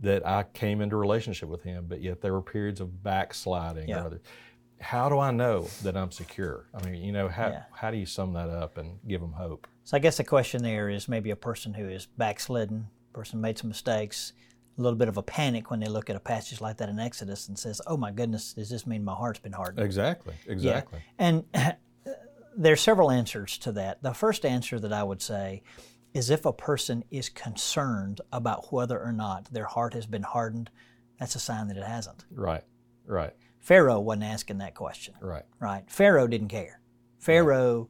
that 0.00 0.26
I 0.26 0.42
came 0.42 0.80
into 0.80 0.96
relationship 0.96 1.48
with 1.48 1.62
Him. 1.62 1.86
But 1.88 2.02
yet 2.02 2.20
there 2.20 2.32
were 2.32 2.42
periods 2.42 2.80
of 2.80 3.02
backsliding. 3.04 3.88
Yeah. 3.88 4.08
How 4.82 5.08
do 5.08 5.18
I 5.18 5.30
know 5.30 5.68
that 5.82 5.96
I'm 5.96 6.10
secure? 6.10 6.66
I 6.74 6.84
mean, 6.84 7.02
you 7.02 7.12
know, 7.12 7.28
how 7.28 7.48
Yeah. 7.48 7.62
how 7.72 7.90
do 7.90 7.96
you 7.96 8.06
sum 8.06 8.32
that 8.34 8.48
up 8.48 8.78
and 8.78 8.98
give 9.06 9.20
them 9.20 9.32
hope? 9.32 9.66
So 9.84 9.96
I 9.96 10.00
guess 10.00 10.16
the 10.16 10.24
question 10.24 10.62
there 10.62 10.88
is 10.90 11.08
maybe 11.08 11.30
a 11.30 11.36
person 11.36 11.74
who 11.74 11.88
is 11.88 12.06
backslidden, 12.06 12.88
person 13.12 13.40
made 13.40 13.58
some 13.58 13.68
mistakes, 13.68 14.32
a 14.76 14.82
little 14.82 14.98
bit 14.98 15.08
of 15.08 15.16
a 15.16 15.22
panic 15.22 15.70
when 15.70 15.80
they 15.80 15.86
look 15.86 16.10
at 16.10 16.16
a 16.16 16.20
passage 16.20 16.60
like 16.60 16.78
that 16.78 16.88
in 16.88 16.98
Exodus 16.98 17.48
and 17.48 17.58
says, 17.58 17.80
"Oh 17.86 17.96
my 17.96 18.10
goodness, 18.10 18.54
does 18.54 18.70
this 18.70 18.86
mean 18.86 19.04
my 19.04 19.14
heart's 19.14 19.38
been 19.40 19.52
hardened?" 19.52 19.84
Exactly. 19.84 20.34
Exactly. 20.46 21.00
And 21.18 21.44
there's 22.56 22.80
several 22.80 23.10
answers 23.10 23.58
to 23.58 23.72
that. 23.72 24.02
The 24.02 24.14
first 24.14 24.44
answer 24.44 24.80
that 24.80 24.92
I 24.92 25.02
would 25.02 25.22
say 25.22 25.62
is 26.12 26.28
if 26.28 26.44
a 26.44 26.52
person 26.52 27.04
is 27.10 27.28
concerned 27.28 28.20
about 28.32 28.72
whether 28.72 29.00
or 29.00 29.12
not 29.12 29.46
their 29.52 29.64
heart 29.64 29.94
has 29.94 30.06
been 30.06 30.22
hardened, 30.22 30.70
that's 31.18 31.34
a 31.36 31.40
sign 31.40 31.68
that 31.68 31.76
it 31.76 31.84
hasn't. 31.84 32.24
Right. 32.30 32.64
Right. 33.06 33.32
Pharaoh 33.62 34.00
wasn't 34.00 34.24
asking 34.24 34.58
that 34.58 34.74
question. 34.74 35.14
Right. 35.20 35.44
right? 35.60 35.84
Pharaoh 35.90 36.26
didn't 36.26 36.48
care. 36.48 36.80
Pharaoh, 37.18 37.88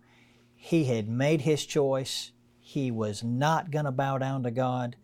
he 0.54 0.84
had 0.84 1.08
made 1.08 1.40
his 1.40 1.66
choice. 1.66 2.30
He 2.60 2.90
was 2.90 3.24
not 3.24 3.70
going 3.72 3.86
to 3.86 3.90
bow 3.90 4.18
down 4.18 4.44
to 4.44 4.50
God, 4.52 4.96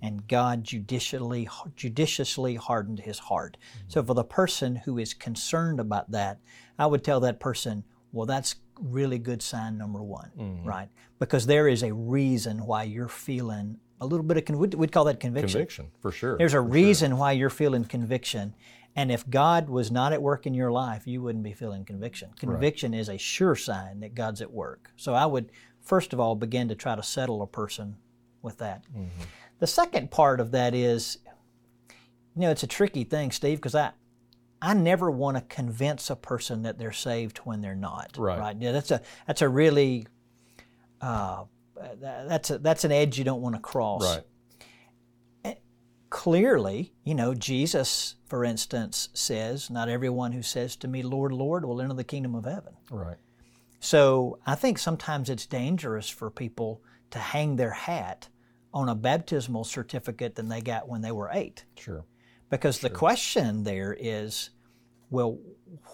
and 0.00 0.26
God 0.26 0.64
judicially 0.64 1.46
judiciously 1.76 2.54
hardened 2.54 3.00
his 3.00 3.18
heart. 3.18 3.56
So, 3.88 4.02
for 4.02 4.14
the 4.14 4.24
person 4.24 4.76
who 4.76 4.98
is 4.98 5.12
concerned 5.12 5.78
about 5.78 6.10
that, 6.12 6.38
I 6.78 6.86
would 6.86 7.04
tell 7.04 7.20
that 7.20 7.38
person, 7.38 7.84
well, 8.12 8.26
that's 8.26 8.54
really 8.80 9.18
good 9.18 9.42
sign 9.42 9.76
number 9.76 10.02
one, 10.02 10.30
Mm-hmm. 10.38 10.66
right? 10.68 10.88
Because 11.18 11.46
there 11.46 11.68
is 11.68 11.82
a 11.82 11.92
reason 11.92 12.64
why 12.64 12.84
you're 12.84 13.08
feeling 13.08 13.78
a 14.00 14.06
little 14.06 14.24
bit 14.24 14.36
of 14.38 14.44
con- 14.46 14.58
we'd, 14.58 14.90
call 14.90 15.04
that 15.04 15.20
conviction. 15.20 15.52
Conviction, 15.60 15.90
for 16.00 16.10
sure. 16.10 16.36
There's 16.38 16.54
a 16.54 16.56
for 16.56 16.62
sure. 16.62 16.72
reason 16.72 17.18
why 17.18 17.32
you're 17.32 17.50
feeling 17.50 17.84
conviction. 17.84 18.54
And 18.94 19.10
if 19.10 19.28
God 19.28 19.70
was 19.70 19.90
not 19.90 20.12
at 20.12 20.20
work 20.20 20.46
in 20.46 20.54
your 20.54 20.70
life, 20.70 21.06
you 21.06 21.22
wouldn't 21.22 21.44
be 21.44 21.54
feeling 21.54 21.84
conviction. 21.84 22.30
Conviction 22.38 22.92
is 22.92 23.08
a 23.08 23.16
sure 23.16 23.56
sign 23.56 24.00
that 24.00 24.14
God's 24.14 24.42
at 24.42 24.52
work. 24.52 24.90
So 24.96 25.14
I 25.14 25.24
would, 25.24 25.50
first 25.80 26.12
of 26.12 26.20
all, 26.20 26.34
begin 26.34 26.68
to 26.68 26.74
try 26.74 26.94
to 26.94 27.02
settle 27.02 27.40
a 27.40 27.46
person 27.46 27.96
with 28.42 28.58
that. 28.58 28.84
Mm-hmm. 28.90 29.22
The 29.60 29.66
second 29.66 30.10
part 30.10 30.40
of 30.40 30.50
that 30.50 30.74
is, 30.74 31.18
you 32.34 32.42
know, 32.42 32.50
it's 32.50 32.64
a 32.64 32.66
tricky 32.66 33.04
thing, 33.04 33.30
Steve, 33.30 33.58
because 33.58 33.74
I, 33.74 33.92
I 34.60 34.74
never 34.74 35.10
want 35.10 35.36
to 35.38 35.42
convince 35.42 36.10
a 36.10 36.16
person 36.16 36.62
that 36.62 36.78
they're 36.78 36.92
saved 36.92 37.38
when 37.38 37.62
they're 37.62 37.74
not. 37.74 38.16
Right. 38.18 38.38
right? 38.38 38.56
Yeah, 38.58 38.72
that's 38.72 38.90
a 38.90 39.00
that's 39.26 39.42
a 39.42 39.48
really, 39.48 40.06
uh, 41.00 41.44
that's 42.00 42.50
a, 42.50 42.58
that's 42.58 42.84
an 42.84 42.92
edge 42.92 43.18
you 43.18 43.24
don't 43.24 43.40
want 43.40 43.54
to 43.54 43.60
cross 43.60 44.02
Right. 44.16 44.24
Clearly, 46.12 46.92
you 47.04 47.14
know, 47.14 47.32
Jesus, 47.32 48.16
for 48.26 48.44
instance, 48.44 49.08
says, 49.14 49.70
Not 49.70 49.88
everyone 49.88 50.32
who 50.32 50.42
says 50.42 50.76
to 50.76 50.88
me, 50.88 51.02
Lord, 51.02 51.32
Lord, 51.32 51.64
will 51.64 51.80
enter 51.80 51.94
the 51.94 52.04
kingdom 52.04 52.34
of 52.34 52.44
heaven. 52.44 52.74
Right. 52.90 53.16
So 53.80 54.38
I 54.44 54.54
think 54.54 54.78
sometimes 54.78 55.30
it's 55.30 55.46
dangerous 55.46 56.10
for 56.10 56.30
people 56.30 56.82
to 57.12 57.18
hang 57.18 57.56
their 57.56 57.70
hat 57.70 58.28
on 58.74 58.90
a 58.90 58.94
baptismal 58.94 59.64
certificate 59.64 60.34
than 60.34 60.50
they 60.50 60.60
got 60.60 60.86
when 60.86 61.00
they 61.00 61.12
were 61.12 61.30
eight. 61.32 61.64
Sure. 61.78 62.04
Because 62.50 62.78
the 62.78 62.90
question 62.90 63.64
there 63.64 63.96
is, 63.98 64.50
well, 65.08 65.38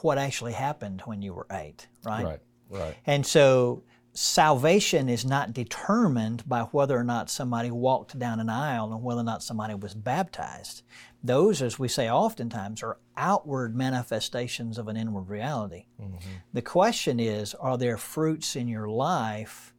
what 0.03 0.19
actually 0.19 0.53
happened 0.53 1.01
when 1.05 1.23
you 1.23 1.33
were 1.33 1.47
eight, 1.53 1.87
right? 2.05 2.25
Right. 2.25 2.41
Right. 2.71 2.97
And 3.07 3.25
so 3.25 3.85
salvation 4.19 5.09
is 5.09 5.25
not 5.25 5.53
determined 5.53 6.43
by 6.49 6.63
whether 6.63 6.99
or 6.99 7.05
not 7.05 7.31
somebody 7.31 7.71
walked 7.71 8.19
down 8.19 8.41
an 8.41 8.49
aisle 8.49 8.93
and 8.93 9.01
whether 9.01 9.21
or 9.21 9.25
not 9.25 9.45
somebody 9.45 9.77
was 9.77 9.95
baptized. 9.95 10.83
Those, 11.23 11.63
as 11.63 11.79
we 11.79 11.87
say 11.87 12.11
oftentimes, 12.11 12.83
are 12.83 12.99
outward 13.17 13.77
manifestations 13.77 14.77
of 14.77 14.89
an 14.89 14.97
inward 14.97 15.29
reality. 15.29 15.87
Mm-hmm. 16.03 16.31
The 16.53 16.63
question 16.63 17.21
is 17.21 17.55
are 17.55 17.79
there 17.79 17.97
fruits 17.97 18.57
in 18.57 18.67
your 18.67 18.89
life 18.89 19.73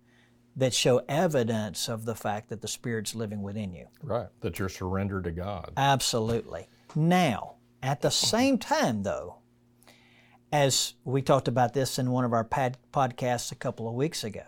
that 0.55 0.73
show 0.73 1.01
evidence 1.09 1.89
of 1.89 2.05
the 2.05 2.15
fact 2.15 2.47
that 2.47 2.61
the 2.61 2.67
Spirit's 2.69 3.13
living 3.13 3.41
within 3.41 3.73
you? 3.73 3.87
Right. 4.01 4.27
That 4.39 4.57
you're 4.57 4.69
surrendered 4.69 5.25
to 5.25 5.31
God. 5.31 5.73
Absolutely. 5.75 6.69
Now, 6.95 7.55
at 7.83 7.99
the 7.99 8.11
same 8.11 8.57
time, 8.57 9.03
though, 9.03 9.39
as 10.51 10.93
we 11.03 11.21
talked 11.21 11.47
about 11.47 11.73
this 11.73 11.99
in 11.99 12.11
one 12.11 12.25
of 12.25 12.33
our 12.33 12.43
pad- 12.43 12.77
podcasts 12.91 13.51
a 13.51 13.55
couple 13.55 13.87
of 13.87 13.93
weeks 13.93 14.23
ago, 14.23 14.43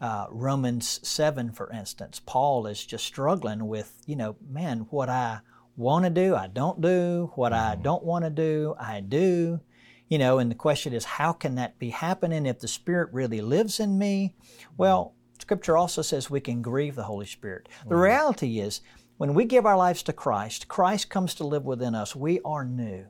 uh, 0.00 0.26
Romans 0.30 1.00
7, 1.06 1.52
for 1.52 1.70
instance, 1.72 2.20
Paul 2.24 2.66
is 2.66 2.84
just 2.84 3.04
struggling 3.04 3.66
with, 3.66 4.02
you 4.06 4.16
know, 4.16 4.36
man, 4.48 4.86
what 4.90 5.08
I 5.08 5.40
want 5.76 6.04
to 6.04 6.10
do, 6.10 6.34
I 6.34 6.48
don't 6.48 6.80
do. 6.80 7.30
What 7.34 7.52
I 7.52 7.76
don't 7.76 8.04
want 8.04 8.24
to 8.24 8.30
do, 8.30 8.74
I 8.78 9.00
do. 9.00 9.60
You 10.08 10.18
know, 10.18 10.38
and 10.38 10.50
the 10.50 10.56
question 10.56 10.92
is, 10.92 11.04
how 11.04 11.32
can 11.32 11.54
that 11.56 11.78
be 11.78 11.90
happening 11.90 12.46
if 12.46 12.60
the 12.60 12.68
Spirit 12.68 13.10
really 13.12 13.40
lives 13.40 13.78
in 13.78 13.98
me? 13.98 14.34
Well, 14.76 15.14
Scripture 15.38 15.76
also 15.76 16.02
says 16.02 16.30
we 16.30 16.40
can 16.40 16.62
grieve 16.62 16.94
the 16.94 17.04
Holy 17.04 17.26
Spirit. 17.26 17.68
The 17.86 17.96
reality 17.96 18.58
is, 18.60 18.80
when 19.18 19.34
we 19.34 19.44
give 19.44 19.66
our 19.66 19.76
lives 19.76 20.02
to 20.04 20.12
Christ, 20.12 20.68
Christ 20.68 21.10
comes 21.10 21.34
to 21.34 21.46
live 21.46 21.64
within 21.64 21.94
us. 21.94 22.14
We 22.14 22.40
are 22.44 22.64
new, 22.64 23.06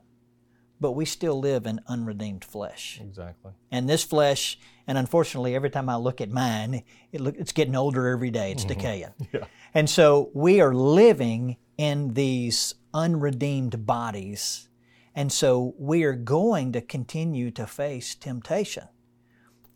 but 0.79 0.91
we 0.93 1.05
still 1.05 1.39
live 1.39 1.65
in 1.65 1.81
unredeemed 1.87 2.45
flesh. 2.45 2.99
Exactly. 3.01 3.51
And 3.71 3.89
this 3.89 4.03
flesh, 4.03 4.57
and 4.87 4.97
unfortunately, 4.97 5.55
every 5.55 5.69
time 5.69 5.89
I 5.89 5.95
look 5.95 6.21
at 6.21 6.29
mine, 6.29 6.83
it 7.11 7.21
look, 7.21 7.35
it's 7.37 7.51
getting 7.51 7.75
older 7.75 8.07
every 8.07 8.31
day. 8.31 8.51
It's 8.51 8.63
mm-hmm. 8.63 8.79
decaying. 8.79 9.13
Yeah. 9.33 9.45
And 9.73 9.89
so 9.89 10.31
we 10.33 10.61
are 10.61 10.73
living 10.73 11.57
in 11.77 12.13
these 12.13 12.73
unredeemed 12.93 13.85
bodies. 13.85 14.67
And 15.13 15.31
so 15.31 15.75
we 15.77 16.03
are 16.03 16.13
going 16.13 16.71
to 16.73 16.81
continue 16.81 17.51
to 17.51 17.67
face 17.67 18.15
temptation. 18.15 18.87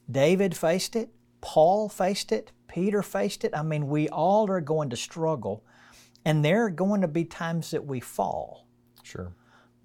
David 0.10 0.56
faced 0.56 0.96
it, 0.96 1.10
Paul 1.42 1.90
faced 1.90 2.32
it, 2.32 2.52
Peter 2.68 3.04
faced 3.04 3.44
it. 3.44 3.56
I 3.56 3.62
mean, 3.62 3.88
we 3.88 4.10
all 4.10 4.50
are 4.50 4.62
going 4.62 4.90
to 4.90 4.98
struggle. 4.98 5.64
And 6.26 6.44
there 6.44 6.66
are 6.66 6.70
going 6.70 7.02
to 7.02 7.08
be 7.08 7.26
times 7.26 7.72
that 7.72 7.86
we 7.86 8.00
fall. 8.00 8.68
Sure. 9.04 9.34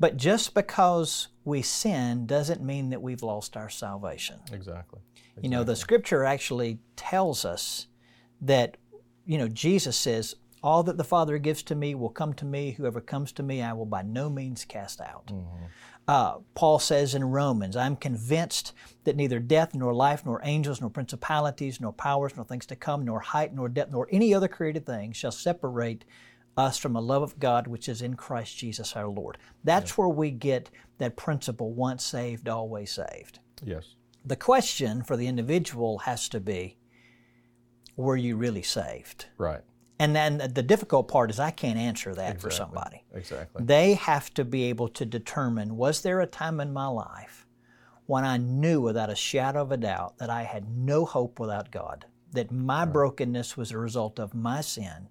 But 0.00 0.17
just 0.17 0.55
because 0.55 1.28
we 1.45 1.62
sin 1.62 2.26
doesn't 2.26 2.62
mean 2.62 2.90
that 2.90 3.02
we've 3.02 3.23
lost 3.23 3.57
our 3.57 3.69
salvation. 3.69 4.38
Exactly. 4.52 5.00
You 5.40 5.49
know, 5.49 5.64
the 5.64 5.76
scripture 5.76 6.25
actually 6.25 6.78
tells 6.97 7.45
us 7.45 7.87
that, 8.40 8.76
you 9.25 9.38
know, 9.38 9.49
Jesus 9.49 9.97
says, 9.97 10.35
All 10.62 10.83
that 10.85 10.97
the 10.97 11.05
Father 11.05 11.38
gives 11.38 11.62
to 11.64 11.75
me 11.75 11.95
will 11.95 12.11
come 12.11 12.33
to 12.35 12.45
me. 12.45 12.73
Whoever 12.73 13.00
comes 13.00 13.33
to 13.33 13.43
me, 13.43 13.62
I 13.62 13.73
will 13.73 13.87
by 13.87 14.02
no 14.02 14.28
means 14.28 14.64
cast 14.64 15.00
out. 15.00 15.31
Uh, 16.09 16.38
Paul 16.55 16.78
says 16.78 17.14
in 17.14 17.23
Romans, 17.23 17.76
I'm 17.76 17.95
convinced 17.95 18.73
that 19.05 19.14
neither 19.14 19.38
death, 19.38 19.75
nor 19.75 19.93
life, 19.93 20.25
nor 20.25 20.40
angels, 20.43 20.81
nor 20.81 20.88
principalities, 20.88 21.81
nor 21.81 21.93
powers, 21.93 22.33
nor 22.35 22.47
things 22.47 22.64
to 22.67 22.76
come, 22.76 23.05
nor 23.05 23.21
height, 23.21 23.55
nor 23.55 23.69
depth, 23.69 23.93
nor 23.93 24.09
any 24.11 24.33
other 24.33 24.49
created 24.49 24.87
thing 24.87 25.12
shall 25.12 25.31
separate 25.31 26.05
us 26.59 26.77
from 26.77 26.93
the 26.95 27.00
love 27.00 27.23
of 27.23 27.38
God 27.38 27.69
which 27.69 27.88
is 27.88 28.03
in 28.03 28.15
Christ 28.15 28.59
Jesus 28.59 28.97
our 28.97 29.09
Lord. 29.09 29.38
That's 29.62 29.97
where 29.97 30.09
we 30.09 30.31
get 30.31 30.71
that 30.99 31.17
principle 31.17 31.73
once 31.73 32.05
saved, 32.05 32.49
always 32.49 32.91
saved. 32.91 33.38
Yes. 33.65 33.95
The 34.25 34.37
question 34.37 35.03
for 35.03 35.17
the 35.17 35.29
individual 35.29 35.99
has 35.99 36.29
to 36.31 36.41
be 36.41 36.77
were 37.97 38.17
you 38.17 38.37
really 38.37 38.62
saved? 38.62 39.27
Right. 39.38 39.62
And 40.00 40.15
then 40.15 40.38
the 40.38 40.62
difficult 40.62 41.09
part 41.09 41.31
is 41.31 41.41
I 41.41 41.50
can't 41.50 41.79
answer 41.79 42.15
that 42.15 42.41
for 42.41 42.50
somebody. 42.50 43.05
Exactly. 43.12 43.65
They 43.65 43.95
have 43.95 44.33
to 44.35 44.45
be 44.45 44.65
able 44.65 44.88
to 44.88 45.05
determine 45.05 45.77
was 45.77 46.03
there 46.03 46.21
a 46.21 46.27
time 46.27 46.61
in 46.61 46.73
my 46.73 46.87
life 46.87 47.47
when 48.07 48.25
I 48.25 48.37
knew 48.37 48.81
without 48.81 49.11
a 49.11 49.17
shadow 49.17 49.62
of 49.62 49.73
a 49.73 49.77
doubt 49.77 50.19
that 50.19 50.31
I 50.31 50.45
had 50.45 50.71
no 50.71 51.05
hope 51.05 51.41
without 51.41 51.71
God, 51.71 52.07
that 52.33 52.53
my 52.53 52.85
brokenness 52.85 53.57
was 53.57 53.73
a 53.73 53.79
result 53.79 54.19
of 54.21 54.35
my 54.35 54.61
sin, 54.61 55.09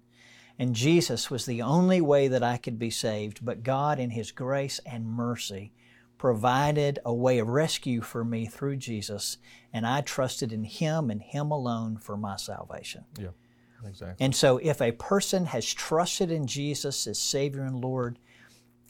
and 0.58 0.74
Jesus 0.74 1.30
was 1.30 1.46
the 1.46 1.62
only 1.62 2.00
way 2.00 2.28
that 2.28 2.42
I 2.42 2.56
could 2.56 2.78
be 2.78 2.90
saved, 2.90 3.44
but 3.44 3.62
God, 3.62 3.98
in 3.98 4.10
His 4.10 4.32
grace 4.32 4.80
and 4.84 5.06
mercy, 5.06 5.72
provided 6.18 6.98
a 7.04 7.14
way 7.14 7.38
of 7.38 7.48
rescue 7.48 8.00
for 8.00 8.24
me 8.24 8.46
through 8.46 8.76
Jesus, 8.76 9.38
and 9.72 9.86
I 9.86 10.00
trusted 10.00 10.52
in 10.52 10.64
Him 10.64 11.10
and 11.10 11.22
Him 11.22 11.50
alone 11.50 11.96
for 11.96 12.16
my 12.16 12.36
salvation. 12.36 13.04
Yeah. 13.18 13.28
Exactly. 13.86 14.24
And 14.24 14.34
so, 14.34 14.58
if 14.58 14.82
a 14.82 14.92
person 14.92 15.46
has 15.46 15.72
trusted 15.72 16.32
in 16.32 16.46
Jesus 16.46 17.06
as 17.06 17.18
Savior 17.18 17.62
and 17.62 17.80
Lord 17.80 18.18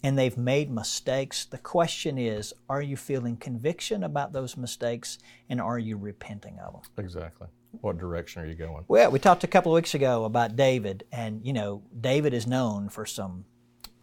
and 0.03 0.17
they've 0.17 0.39
made 0.39 0.71
mistakes, 0.71 1.45
the 1.45 1.59
question 1.59 2.17
is 2.17 2.55
are 2.69 2.81
you 2.81 2.97
feeling 2.97 3.37
conviction 3.37 4.03
about 4.03 4.33
those 4.33 4.57
mistakes 4.57 5.19
and 5.49 5.61
are 5.61 5.79
you 5.79 5.97
repenting 5.97 6.59
of 6.59 6.73
them? 6.73 6.83
Exactly. 6.97 7.49
What 7.81 7.99
direction 7.99 8.43
are 8.43 8.47
you 8.47 8.55
going? 8.55 8.85
Well, 8.89 9.11
we 9.11 9.19
talked 9.19 9.45
a 9.45 9.49
couple 9.49 9.73
of 9.73 9.77
weeks 9.77 9.95
ago 9.95 10.25
about 10.25 10.57
David, 10.57 11.05
and 11.13 11.45
you 11.45 11.53
know, 11.53 11.83
David 12.01 12.33
is 12.35 12.47
known 12.47 12.89
for 12.89 13.05
some 13.07 13.45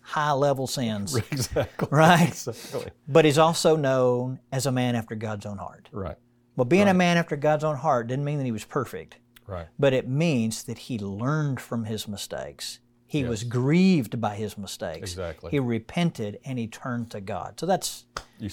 high 0.02 0.32
level 0.34 0.68
sins, 0.68 1.16
Exactly. 1.32 1.88
right? 1.92 2.28
Exactly. 2.30 2.92
But 3.08 3.26
he's 3.26 3.38
also 3.40 3.76
known 3.76 4.40
as 4.52 4.66
a 4.66 4.72
man 4.72 4.96
after 4.96 5.16
God's 5.16 5.46
own 5.46 5.58
heart. 5.58 5.90
Right. 5.92 6.18
Well, 6.56 6.66
being 6.66 6.88
a 6.88 6.94
man 6.94 7.18
after 7.18 7.36
God's 7.36 7.64
own 7.64 7.76
heart 7.78 8.08
didn't 8.08 8.24
mean 8.24 8.38
that 8.38 8.46
he 8.46 8.52
was 8.52 8.66
perfect. 8.66 9.18
Right. 9.48 9.68
but 9.78 9.94
it 9.94 10.08
means 10.08 10.64
that 10.64 10.80
he 10.80 10.98
learned 10.98 11.62
from 11.62 11.84
his 11.86 12.08
mistakes. 12.08 12.80
He 13.08 13.24
was 13.24 13.44
grieved 13.44 14.20
by 14.20 14.36
his 14.36 14.58
mistakes. 14.58 15.12
Exactly. 15.12 15.52
He 15.52 15.60
repented 15.60 16.40
and 16.44 16.58
he 16.58 16.68
turned 16.68 17.12
to 17.12 17.22
God. 17.22 17.60
So 17.60 17.66
that's 17.66 18.06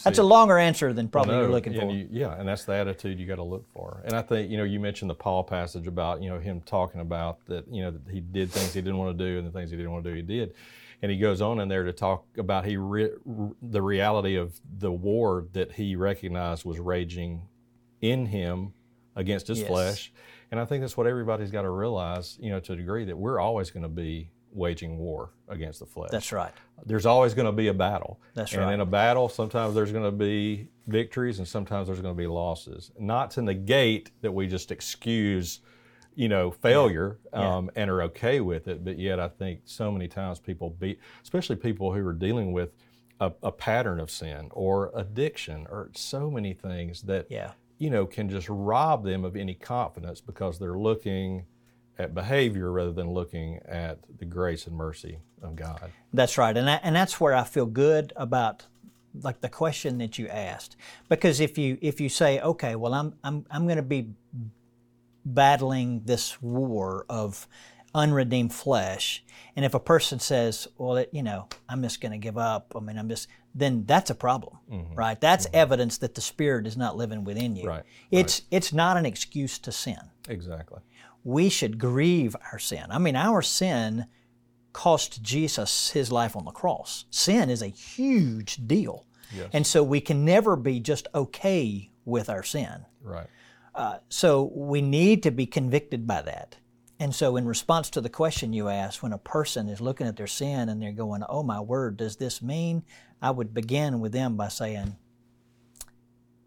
that's 0.05 0.19
a 0.19 0.23
longer 0.23 0.59
answer 0.59 0.93
than 0.93 1.09
probably 1.09 1.33
No, 1.35 1.41
you're 1.41 1.51
looking 1.51 1.73
for. 1.75 1.91
you- 1.91 2.07
yeah, 2.11 2.39
and 2.39 2.47
that's 2.47 2.65
the 2.65 2.75
attitude 2.75 3.19
you 3.19 3.27
got 3.27 3.37
to 3.37 3.43
look 3.43 3.67
for. 3.73 4.03
And 4.05 4.13
I 4.15 4.23
think 4.23 4.51
you 4.51 4.57
know 4.59 4.65
you 4.65 4.79
mentioned 4.79 5.11
the 5.11 5.15
Paul 5.15 5.43
passage 5.43 5.87
about 5.87 6.23
you 6.23 6.29
know 6.31 6.39
him 6.39 6.61
talking 6.67 7.01
about 7.01 7.45
that 7.47 7.67
you 7.69 7.83
know 7.83 7.91
that 7.91 8.03
he 8.13 8.21
did 8.21 8.51
things 8.53 8.73
he 8.75 8.81
didn't 8.83 8.99
want 8.99 9.17
to 9.19 9.25
do 9.25 9.39
and 9.39 9.47
the 9.47 9.51
things 9.51 9.71
he 9.71 9.77
didn't 9.77 9.91
want 9.93 10.05
to 10.05 10.11
do 10.11 10.17
he 10.17 10.23
did, 10.23 10.55
and 11.01 11.11
he 11.11 11.19
goes 11.19 11.41
on 11.41 11.59
in 11.59 11.69
there 11.69 11.83
to 11.85 11.93
talk 11.93 12.25
about 12.39 12.65
he 12.67 12.77
re- 12.77 13.11
the 13.63 13.83
reality 13.83 14.37
of 14.37 14.61
the 14.79 14.93
war 14.93 15.47
that 15.55 15.73
he 15.73 15.97
recognized 15.97 16.65
was 16.65 16.79
raging 16.79 17.43
in 18.03 18.27
him 18.27 18.75
against 19.17 19.49
his 19.49 19.61
Yes. 19.61 19.69
flesh, 19.69 20.13
and 20.51 20.61
I 20.61 20.65
think 20.67 20.83
that's 20.83 20.97
what 20.97 21.07
everybody's 21.07 21.51
got 21.51 21.63
to 21.63 21.71
realize 21.71 22.39
you 22.41 22.51
know 22.51 22.61
to 22.61 22.75
a 22.75 22.77
degree 22.77 23.07
that 23.07 23.17
we're 23.17 23.41
always 23.41 23.71
going 23.71 23.83
to 23.85 23.89
be 23.89 24.31
waging 24.53 24.99
war 24.99 25.31
against 25.49 25.81
the 25.81 25.87
flesh 25.87 26.11
that's 26.11 26.31
right. 26.33 26.53
there's 26.85 27.07
always 27.07 27.35
going 27.35 27.47
to 27.47 27.53
be 27.53 27.69
a 27.69 27.75
battle. 27.75 28.21
That's 28.35 28.53
and 28.53 28.63
right. 28.63 28.75
in 28.75 28.81
a 28.81 28.87
battle, 28.87 29.29
sometimes 29.29 29.75
there's 29.75 29.93
going 29.93 30.05
to 30.05 30.11
be 30.13 30.69
victories 30.87 31.39
and 31.39 31.49
sometimes 31.49 31.87
there's 31.89 32.01
going 32.01 32.15
to 32.15 32.19
be 32.19 32.27
losses. 32.27 32.91
Not 32.99 33.31
to 33.33 33.43
negate 33.43 34.11
that 34.21 34.33
we 34.33 34.47
just 34.47 34.71
excuse, 34.71 35.61
you 36.15 36.29
know, 36.29 36.51
failure 36.51 37.19
um, 37.33 37.71
and 37.77 37.91
are 37.91 38.03
okay 38.03 38.41
with 38.41 38.69
it, 38.69 38.85
but 38.85 38.99
yet 38.99 39.19
I 39.19 39.29
think 39.29 39.61
so 39.65 39.91
many 39.91 40.09
times 40.09 40.39
people 40.39 40.71
be, 40.71 40.99
especially 41.23 41.57
people 41.57 41.93
who 41.95 42.07
are 42.07 42.13
dealing 42.13 42.53
with 42.53 42.71
a, 43.21 43.33
a 43.43 43.53
pattern 43.53 44.01
of 44.01 44.11
sin 44.11 44.49
or 44.51 44.91
addiction 44.95 45.67
or 45.71 45.91
so 45.95 46.31
many 46.31 46.53
things 46.53 47.03
that 47.03 47.27
Yeah. 47.31 47.53
you 47.79 47.89
know, 47.91 48.05
can 48.07 48.29
just 48.29 48.49
rob 48.51 49.05
them 49.05 49.25
of 49.25 49.37
any 49.37 49.55
confidence 49.55 50.21
because 50.21 50.59
they're 50.59 50.79
looking 50.79 51.47
at 51.99 52.15
behavior 52.15 52.71
rather 52.71 52.93
than 52.93 53.11
looking 53.11 53.61
at 53.67 53.99
the 54.19 54.25
grace 54.25 54.67
and 54.67 54.77
mercy 54.77 55.19
of 55.43 55.57
God. 55.57 55.93
That's 56.13 56.39
right, 56.39 56.57
and 56.57 56.69
that, 56.69 56.81
and 56.85 56.97
that's 56.97 57.21
where 57.21 57.35
I 57.35 57.45
feel 57.45 57.67
good 57.67 58.13
about 58.17 58.67
like 59.21 59.41
the 59.41 59.49
question 59.49 59.99
that 59.99 60.19
you 60.19 60.29
asked 60.29 60.77
because 61.09 61.41
if 61.41 61.59
you 61.59 61.79
if 61.83 62.01
you 62.01 62.09
say 62.09 62.41
okay 62.41 62.77
well 62.77 62.95
i'm 62.95 63.15
i'm 63.23 63.45
i'm 63.51 63.65
going 63.65 63.77
to 63.77 63.83
be 63.83 64.09
battling 65.25 66.01
this 66.05 66.41
war 66.41 67.05
of 67.09 67.47
unredeemed 67.95 68.53
flesh 68.53 69.23
and 69.55 69.65
if 69.65 69.75
a 69.75 69.81
person 69.81 70.19
says 70.19 70.67
well 70.79 70.97
it, 70.97 71.11
you 71.13 71.23
know 71.23 71.47
i'm 71.69 71.83
just 71.83 72.01
going 72.01 72.13
to 72.13 72.19
give 72.19 72.39
up 72.39 72.73
i 72.75 72.81
mean 72.81 72.97
i'm 72.97 73.09
just 73.09 73.29
then 73.55 73.85
that's 73.85 74.09
a 74.09 74.15
problem 74.15 74.57
mm-hmm. 74.71 74.95
right 74.95 75.21
that's 75.21 75.47
mm-hmm. 75.47 75.57
evidence 75.57 75.99
that 75.99 76.15
the 76.15 76.21
spirit 76.21 76.67
is 76.67 76.77
not 76.77 76.97
living 76.97 77.23
within 77.23 77.55
you 77.55 77.69
right 77.69 77.85
it's 78.11 78.41
right. 78.41 78.47
it's 78.51 78.73
not 78.73 78.97
an 78.97 79.05
excuse 79.05 79.59
to 79.59 79.71
sin 79.71 80.01
exactly 80.29 80.81
we 81.25 81.49
should 81.49 81.79
grieve 81.79 82.35
our 82.53 82.59
sin 82.59 82.87
i 82.91 82.99
mean 82.99 83.17
our 83.17 83.43
sin 83.43 84.07
cost 84.73 85.23
Jesus 85.23 85.91
his 85.91 86.11
life 86.11 86.37
on 86.37 86.45
the 86.45 86.51
cross. 86.51 87.05
Sin 87.11 87.51
is 87.51 87.63
a 87.63 87.69
huge 87.69 88.67
deal. 88.67 89.07
Yes. 89.35 89.49
And 89.53 89.67
so 89.67 89.83
we 89.83 90.01
can 90.01 90.25
never 90.25 90.57
be 90.57 90.81
just 90.81 91.09
okay 91.15 91.91
with 92.05 92.29
our 92.29 92.43
sin. 92.43 92.85
Right. 93.03 93.27
Uh, 93.75 93.99
so 94.09 94.51
we 94.55 94.83
need 94.83 95.23
to 95.23 95.31
be 95.31 95.47
convicted 95.47 96.07
by 96.07 96.23
that. 96.23 96.57
And 97.01 97.15
so, 97.15 97.37
in 97.37 97.47
response 97.47 97.91
to 97.91 98.01
the 98.01 98.09
question 98.09 98.53
you 98.53 98.69
asked, 98.69 99.03
when 99.03 99.13
a 99.13 99.19
person 99.19 99.69
is 99.69 99.81
looking 99.81 100.07
at 100.07 100.17
their 100.17 100.29
sin 100.29 100.69
and 100.69 100.81
they're 100.81 100.93
going, 100.93 101.25
Oh 101.29 101.43
my 101.43 101.59
word, 101.59 101.97
does 101.97 102.17
this 102.17 102.41
mean? 102.41 102.85
I 103.21 103.33
would 103.33 103.53
begin 103.53 103.99
with 103.99 104.13
them 104.13 104.37
by 104.37 104.49
saying, 104.49 104.97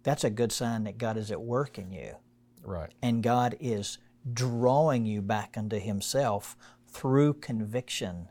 That's 0.03 0.24
a 0.24 0.29
good 0.29 0.53
sign 0.53 0.86
that 0.86 0.98
God 0.98 1.17
is 1.17 1.29
at 1.29 1.41
work 1.41 1.77
in 1.77 1.91
you. 1.91 2.15
Right. 2.63 2.91
And 3.01 3.22
God 3.22 3.58
is 3.60 3.98
drawing 4.34 5.05
you 5.05 5.22
back 5.22 5.55
unto 5.58 5.79
Himself 5.79 6.58
through 6.88 7.34
conviction 7.36 8.27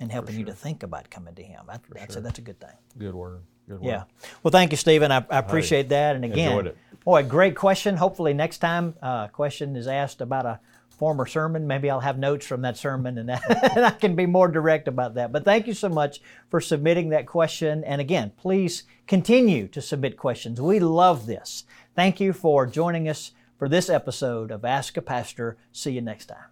and 0.00 0.10
helping 0.10 0.34
sure. 0.34 0.40
you 0.40 0.46
to 0.46 0.54
think 0.54 0.82
about 0.82 1.10
coming 1.10 1.34
to 1.34 1.42
Him. 1.42 1.64
That, 1.66 1.82
that's, 1.92 2.14
sure. 2.14 2.20
a, 2.20 2.22
that's 2.22 2.38
a 2.38 2.42
good 2.42 2.60
thing. 2.60 2.76
Good 2.98 3.14
word. 3.14 3.42
Good 3.68 3.80
word. 3.80 3.88
Yeah. 3.88 4.04
Well, 4.42 4.52
thank 4.52 4.72
you, 4.72 4.76
Stephen. 4.76 5.10
I, 5.10 5.24
I 5.30 5.38
appreciate 5.38 5.88
that. 5.90 6.16
And 6.16 6.24
again, 6.24 6.72
boy, 7.04 7.22
great 7.22 7.56
question. 7.56 7.96
Hopefully, 7.96 8.34
next 8.34 8.58
time 8.58 8.94
a 9.02 9.06
uh, 9.06 9.28
question 9.28 9.76
is 9.76 9.86
asked 9.86 10.20
about 10.20 10.46
a 10.46 10.60
former 10.94 11.26
sermon, 11.26 11.66
maybe 11.66 11.90
I'll 11.90 12.00
have 12.00 12.18
notes 12.18 12.46
from 12.46 12.62
that 12.62 12.76
sermon 12.76 13.18
and, 13.18 13.28
that, 13.28 13.42
and 13.76 13.84
I 13.84 13.90
can 13.90 14.14
be 14.14 14.26
more 14.26 14.48
direct 14.48 14.88
about 14.88 15.14
that. 15.14 15.32
But 15.32 15.44
thank 15.44 15.66
you 15.66 15.74
so 15.74 15.88
much 15.88 16.20
for 16.50 16.60
submitting 16.60 17.10
that 17.10 17.26
question. 17.26 17.84
And 17.84 18.00
again, 18.00 18.32
please 18.36 18.84
continue 19.06 19.68
to 19.68 19.82
submit 19.82 20.16
questions. 20.16 20.60
We 20.60 20.78
love 20.78 21.26
this. 21.26 21.64
Thank 21.94 22.20
you 22.20 22.32
for 22.32 22.66
joining 22.66 23.08
us 23.08 23.32
for 23.58 23.68
this 23.68 23.88
episode 23.88 24.50
of 24.50 24.64
Ask 24.64 24.96
a 24.96 25.02
Pastor. 25.02 25.56
See 25.72 25.92
you 25.92 26.00
next 26.00 26.26
time. 26.26 26.48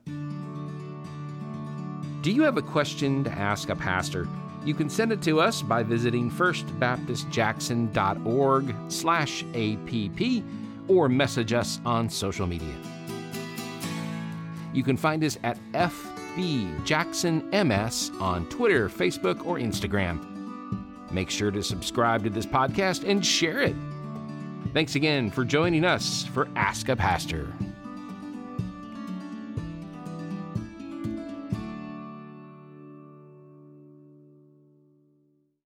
Do 2.23 2.31
you 2.31 2.43
have 2.43 2.57
a 2.57 2.63
question 2.63 3.25
to 3.25 3.31
ask 3.31 3.69
a 3.69 3.77
pastor? 3.77 4.29
You 4.65 4.75
can 4.75 4.89
send 4.89 5.11
it 5.11 5.21
to 5.23 5.41
us 5.41 5.61
by 5.61 5.83
visiting 5.83 6.31
firstbaptistjackson.org 6.31 8.75
slash 8.89 9.45
APP 9.55 10.45
or 10.89 11.09
message 11.09 11.53
us 11.53 11.81
on 11.85 12.09
social 12.09 12.47
media. 12.47 12.77
You 14.73 14.85
can 14.85 14.97
find 14.97 15.25
us 15.25 15.37
at 15.43 15.59
FBJacksonMS 15.73 18.21
on 18.21 18.49
Twitter, 18.49 18.89
Facebook, 18.89 19.45
or 19.45 19.59
Instagram. 19.59 20.29
Make 21.11 21.29
sure 21.29 21.51
to 21.51 21.61
subscribe 21.63 22.23
to 22.25 22.31
this 22.31 22.47
podcast 22.47 23.07
and 23.07 23.27
share 23.27 23.61
it. 23.61 23.77
Thanks 24.73 24.95
again 24.95 25.31
for 25.31 25.45
joining 25.45 25.85
us 25.85 26.25
for 26.25 26.49
Ask 26.57 26.89
a 26.89 26.97
Pastor. 26.97 27.47